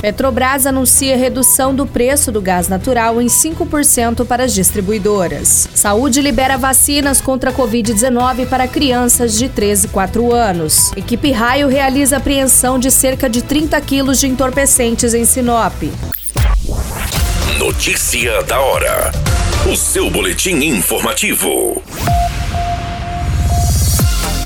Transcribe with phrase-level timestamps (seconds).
[0.00, 5.68] Petrobras anuncia redução do preço do gás natural em 5% para as distribuidoras.
[5.74, 10.92] Saúde libera vacinas contra a Covid-19 para crianças de 13 e 4 anos.
[10.96, 15.82] Equipe Raio realiza apreensão de cerca de 30 quilos de entorpecentes em Sinop.
[17.58, 19.10] Notícia da hora.
[19.70, 21.82] O seu boletim informativo.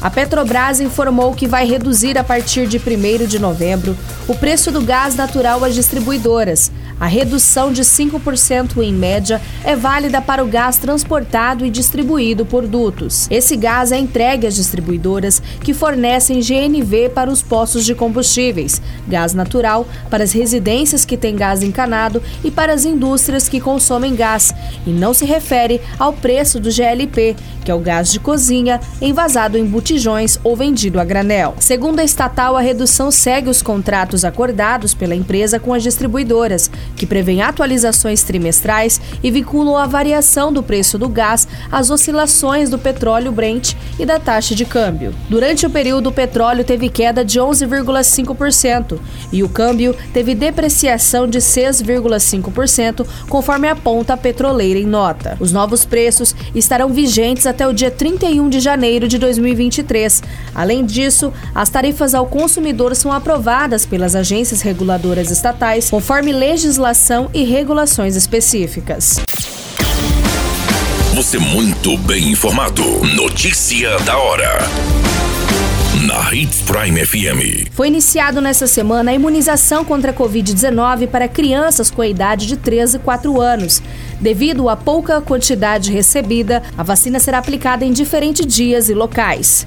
[0.02, 4.80] A Petrobras informou que vai reduzir a partir de 1 de novembro o preço do
[4.80, 6.72] gás natural às distribuidoras.
[7.02, 12.64] A redução de 5% em média é válida para o gás transportado e distribuído por
[12.64, 13.26] dutos.
[13.28, 19.34] Esse gás é entregue às distribuidoras que fornecem GNV para os postos de combustíveis, gás
[19.34, 24.54] natural para as residências que têm gás encanado e para as indústrias que consomem gás,
[24.86, 29.58] e não se refere ao preço do GLP, que é o gás de cozinha envasado
[29.58, 31.56] em botijões ou vendido a granel.
[31.58, 37.06] Segundo a estatal, a redução segue os contratos acordados pela empresa com as distribuidoras, que
[37.06, 43.32] prevêem atualizações trimestrais e vinculam a variação do preço do gás às oscilações do petróleo
[43.32, 45.14] Brent e da taxa de câmbio.
[45.28, 48.98] Durante o período, o petróleo teve queda de 11,5%
[49.32, 55.36] e o câmbio teve depreciação de 6,5%, conforme aponta a petroleira em nota.
[55.40, 60.22] Os novos preços estarão vigentes até o dia 31 de janeiro de 2023.
[60.54, 66.81] Além disso, as tarifas ao consumidor são aprovadas pelas agências reguladoras estatais, conforme legislação
[67.32, 69.20] e regulações específicas.
[71.14, 72.82] Você muito bem informado.
[73.14, 74.58] Notícia da hora.
[76.06, 77.70] Na Hits Prime FM.
[77.72, 82.56] Foi iniciado nessa semana a imunização contra a Covid-19 para crianças com a idade de
[82.56, 83.80] 13 e 4 anos.
[84.20, 89.66] Devido à pouca quantidade recebida, a vacina será aplicada em diferentes dias e locais.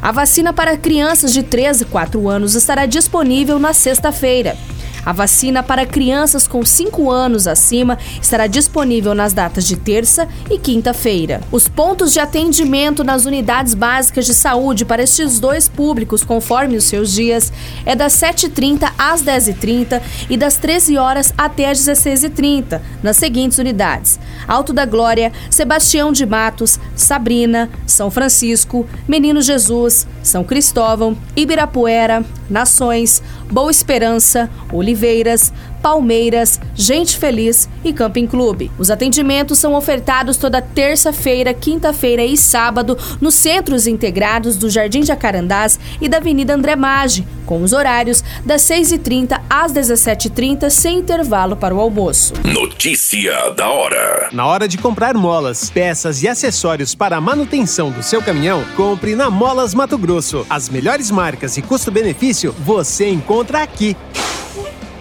[0.00, 4.56] A vacina para crianças de 13 e 4 anos estará disponível na sexta-feira.
[5.04, 10.58] A vacina para crianças com 5 anos acima estará disponível nas datas de terça e
[10.58, 11.40] quinta-feira.
[11.52, 16.84] Os pontos de atendimento nas unidades básicas de saúde para estes dois públicos, conforme os
[16.84, 17.52] seus dias,
[17.84, 20.00] é das 7h30 às 10h30
[20.30, 26.24] e das 13 horas até às 16h30, nas seguintes unidades: Alto da Glória, Sebastião de
[26.24, 35.52] Matos, Sabrina, São Francisco, Menino Jesus, São Cristóvão, Ibirapuera, Nações, Boa Esperança, Oliveiras,
[35.84, 38.72] Palmeiras, Gente Feliz e Camping Clube.
[38.78, 45.78] Os atendimentos são ofertados toda terça-feira, quinta-feira e sábado nos centros integrados do Jardim Jacarandás
[46.00, 51.74] e da Avenida André Maggi, com os horários das 6h30 às 17h30, sem intervalo para
[51.74, 52.32] o almoço.
[52.42, 54.30] Notícia da hora.
[54.32, 59.14] Na hora de comprar molas, peças e acessórios para a manutenção do seu caminhão, compre
[59.14, 60.46] na Molas Mato Grosso.
[60.48, 63.94] As melhores marcas e custo-benefício você encontra aqui.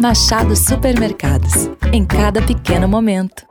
[0.00, 1.68] Machado Supermercados.
[1.92, 3.44] Em cada pequeno momento.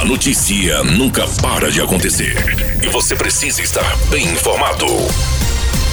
[0.00, 2.36] A notícia nunca para de acontecer.
[2.80, 4.86] E você precisa estar bem informado.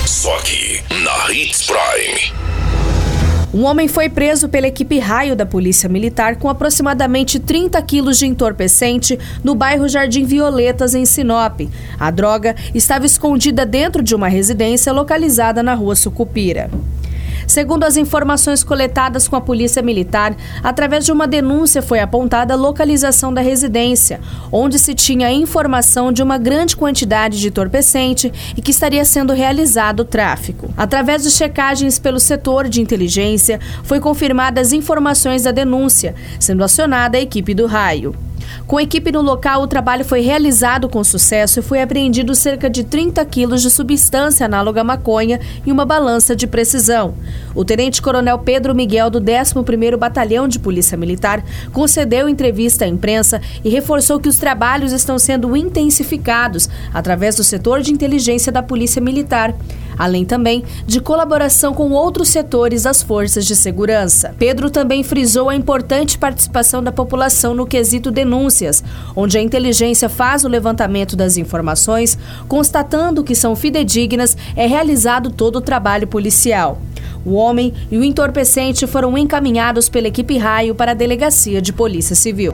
[0.05, 2.47] Só aqui, na Hits Prime.
[3.51, 8.27] Um homem foi preso pela equipe raio da Polícia Militar com aproximadamente 30 quilos de
[8.27, 11.61] entorpecente no bairro Jardim Violetas, em Sinop.
[11.99, 16.69] A droga estava escondida dentro de uma residência localizada na rua Sucupira.
[17.47, 22.57] Segundo as informações coletadas com a Polícia Militar, através de uma denúncia foi apontada a
[22.57, 24.19] localização da residência,
[24.51, 30.01] onde se tinha informação de uma grande quantidade de entorpecente e que estaria sendo realizado
[30.01, 30.69] o tráfico.
[30.75, 37.17] Através de checagens pelo setor de inteligência, foi confirmadas as informações da denúncia, sendo acionada
[37.17, 38.13] a equipe do raio.
[38.65, 42.83] Com equipe no local, o trabalho foi realizado com sucesso e foi apreendido cerca de
[42.83, 47.13] 30 quilos de substância análoga à maconha e uma balança de precisão.
[47.55, 53.69] O tenente-coronel Pedro Miguel, do 11º Batalhão de Polícia Militar, concedeu entrevista à imprensa e
[53.69, 59.53] reforçou que os trabalhos estão sendo intensificados através do setor de inteligência da Polícia Militar.
[59.97, 64.35] Além também de colaboração com outros setores das forças de segurança.
[64.37, 68.83] Pedro também frisou a importante participação da população no quesito denúncias,
[69.15, 72.17] onde a inteligência faz o levantamento das informações,
[72.47, 76.79] constatando que são fidedignas, é realizado todo o trabalho policial.
[77.25, 82.15] O homem e o entorpecente foram encaminhados pela equipe Raio para a Delegacia de Polícia
[82.15, 82.53] Civil.